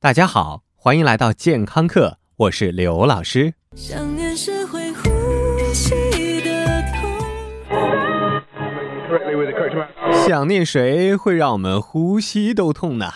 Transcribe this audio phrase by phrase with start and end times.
[0.00, 3.54] 大家好，欢迎来到健康课，我是刘老师。
[3.74, 5.08] 想念是会呼
[5.74, 7.10] 吸的痛。
[10.24, 13.10] 想念谁会让我们呼吸都痛呢？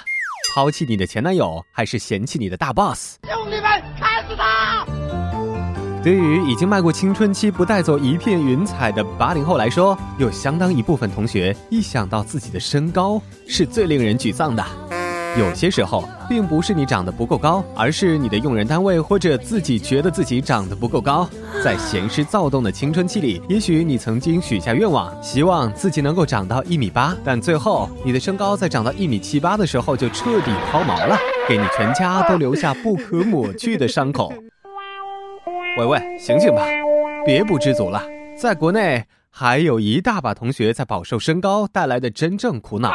[0.52, 3.14] 抛弃你的前男友，还是嫌弃你的大 boss？
[3.28, 3.62] 兄弟们，
[3.96, 4.84] 砍死他！
[6.02, 14.66] 对于已经迈过青春期、不带走一片云彩的八零后来说，有相当一部分同学一想到自己的身高，是最令人沮丧的。
[15.38, 21.26] 有些时候，并不是你长得不够高，而是你的用人单位或者自己觉得自己长得不够高。
[21.64, 31.16] 在闲适躁动的青春期里，也许你曾经许下愿望，希望自己能够长到一米八，但最后你的身高在长到一米七八的时候就彻底抛锚了，
[31.48, 34.30] 给你全家都留下不可抹去的伤口。
[35.78, 36.62] 喂 喂，醒醒吧，
[37.24, 38.02] 别不知足了。
[38.36, 42.92] 在国内，还有一大把同学在饱受身高带来的真正苦恼。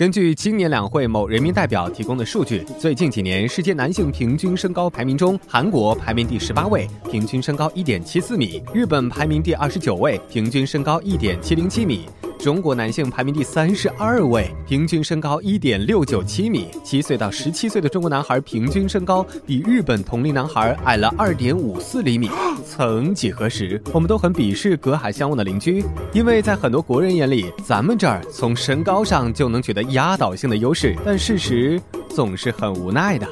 [0.00, 12.06] 根据今年两会某人民代表提供的数据，最近几年世界男性平均身高排名中，韩国排名第十八位，平均身高一点七四米；日本排名第二十九位，平均身高一点七零七米。
[12.42, 16.68] 中国男性排名第三十二位，平均身高一点六九七米。
[16.82, 22.30] 七岁到十七岁的中国男孩平均身高比日本同龄男孩矮了二点五四厘米。
[22.64, 30.96] 曾几何时，我们都很鄙视隔海相望的邻居，因为在很多国人眼里，咱们这儿从身高上就能取得压倒性的优势。
[31.04, 33.28] 但事实总是很无奈的。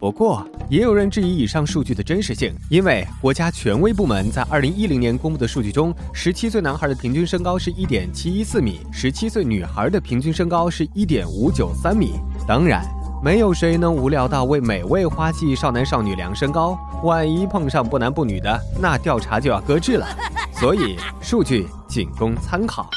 [0.00, 12.12] 不过，也有人质疑以上数据的真实性，因为国家权威部门在二零一零年公布的数据中，十七岁男孩的平均身高是一点七一四米，十七岁女孩的平均身高是一点五九三米。
[12.46, 12.86] 当然，
[13.24, 20.06] 没有谁能无聊到为每位花季少男少女量身高，万一碰上不男不女的，那调查就要搁置了。
[20.52, 22.88] 所以，数据仅供参考。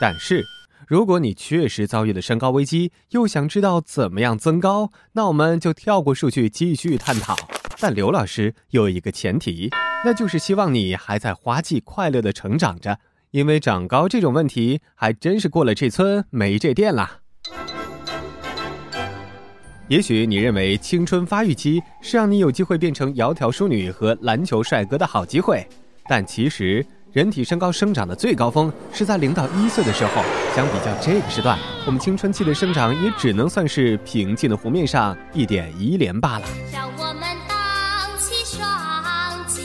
[0.00, 0.42] 但是，
[0.86, 7.34] 如果你确实遭遇了身高危机，又想知道怎么样增高，那我们就跳过数据继续探讨。
[7.80, 9.68] 但刘老师有一个前提，
[10.04, 13.00] 那就是希望你还在花季快乐的成长着，
[13.32, 17.18] 因为长高这种问题还真是过了这村没这店啦。
[19.88, 25.66] 也许你认为青春发育期是让你有机会变成窈窕淑女和篮球帅哥的好机会，
[26.08, 26.86] 但其实。
[27.16, 30.22] 人体身高生长的最高峰是在零到一岁的时候，
[30.54, 36.44] 相比较这个时段，我们青春期的生长也只能算是平静的湖面上一点一连罢了。
[36.70, 38.68] 让我们荡起双
[39.46, 39.64] 脚。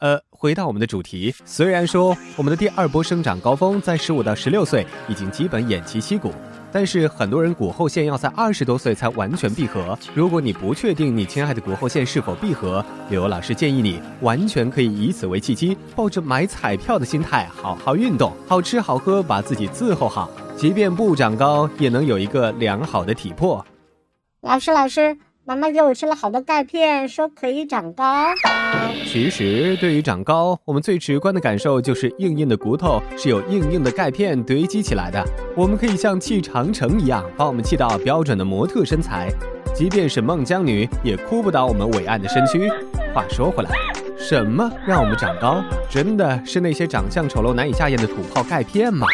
[0.00, 6.34] 呃，回到我们的主题，虽然说我们的第二波生长高峰在十五到十六岁已经基本偃旗息鼓。
[6.74, 9.96] 但是很多人骨后线要在二十多岁才完全闭合。
[10.12, 23.64] 如果你不确定你亲爱的骨后线是否闭合，刘老师建议你完全可以以此为契机，抱着买彩票的心态，好好运动，好吃好喝，把自己伺候好，即便不长高，也能有一个良好的体魄。
[24.40, 25.16] 老师，老师。
[25.46, 28.32] 妈妈给我吃了好多钙片，说可以长高。
[29.04, 35.22] 其实，对于长高，我们最直观的感受就是硬硬的骨头是由硬硬的钙片堆积起来的。
[35.54, 39.28] 我们可以像砌长城一样，把我们砌到标准的模特身材。
[39.74, 42.70] 即便是孟姜女，也哭不倒我们伟岸的身躯。
[43.12, 43.70] 话说回来，
[44.16, 45.62] 什么让我们长高？
[45.90, 49.06] 真的是那些长相丑陋、难以下咽的土炮钙片吗？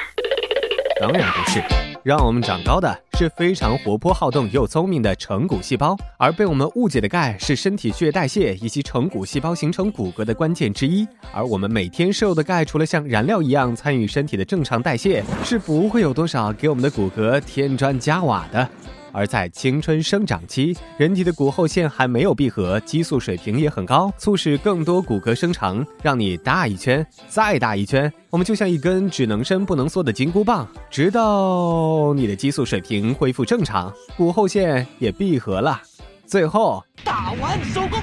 [1.00, 1.60] 当然不是。
[2.02, 11.06] 让我们长高的是非常活泼好动又聪明的成骨细胞，而被我们误解的钙是身体血液代谢以及成骨细胞形成骨骼的关键之一。
[11.30, 18.66] 而我们每天摄入的钙，除了像燃料一样参与身体的正常代谢，是不会有多少给我们的骨骼添砖加瓦的。
[19.12, 28.12] 而在青春生长期，人体的骨后线还没有闭合，激素水平也很高，促使更多骨骼生成，让你大一圈，再大一圈。
[28.30, 35.80] 我们就像一根只能伸不能缩的金箍棒，直到你的激素水平恢复正常，骨后线也闭合了，
[36.26, 37.98] 最后打完收工。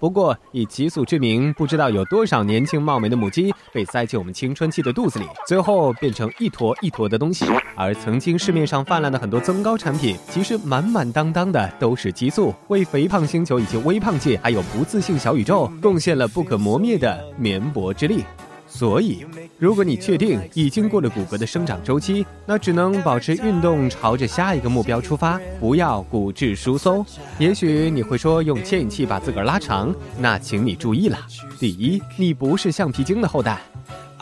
[0.00, 7.44] 不过，以激素之名，不知道有多少年轻貌美的母鸡被塞进我们青春期的肚子里，最后变成一坨一坨的东西。
[7.76, 18.24] 而曾经市面上泛滥的很多增高产品，其实满满当当的都是激素，为肥胖星球以及微胖界还有不自信小宇宙贡献了不可磨灭的绵薄之力。
[18.72, 19.26] 所以，
[19.58, 27.04] 如果你确定已经过了骨骼的生长周期，那只能保持运动，朝着下一个目标出发，不要骨质疏松。
[27.38, 31.18] 也许你会说用牵引器把自个儿拉长，那请你注意了。
[31.58, 33.56] 第一，你不是橡皮筋的后代；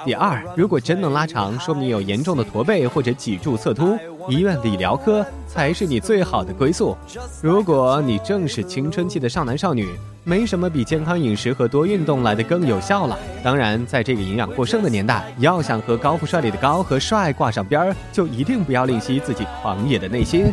[0.04, 3.96] 第二，如果真能拉长，说明有严重的驼背或者脊柱侧凸，
[4.28, 6.96] 医院理疗科才是你最好的归宿。
[7.42, 9.86] 如果你正是青春期的少男少女，
[10.28, 13.18] 没什么比健康饮食和多运动来的更有效了。
[13.42, 20.52] 当然，在这个营养过剩的年代，要想和高富帅里的高和帅挂上边儿，就一定不要吝惜自己狂野的内心，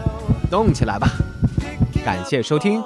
[0.50, 1.10] 动起来吧！
[2.06, 2.82] 感谢收听，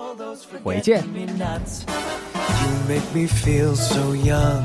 [0.64, 1.04] 回见。
[1.04, 4.64] You make me feel so young.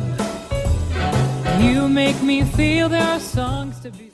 [1.61, 4.14] You make me feel there are songs to be.